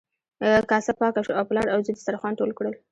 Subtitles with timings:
[0.69, 2.73] کاسه پاکه شوه او پلار او زوی دسترخوان ټول کړل.